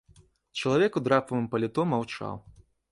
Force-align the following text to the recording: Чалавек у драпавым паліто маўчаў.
Чалавек 0.61 0.97
у 1.01 1.03
драпавым 1.09 1.47
паліто 1.53 1.81
маўчаў. 1.95 2.45